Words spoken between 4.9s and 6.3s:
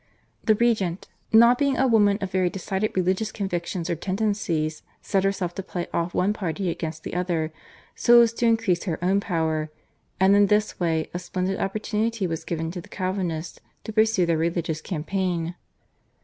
set herself to play off